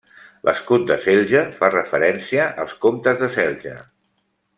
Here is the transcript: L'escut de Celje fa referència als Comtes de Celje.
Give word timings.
L'escut 0.47 0.85
de 0.91 0.95
Celje 1.03 1.43
fa 1.59 1.69
referència 1.73 2.47
als 2.65 2.73
Comtes 2.87 3.21
de 3.25 3.29
Celje. 3.37 3.75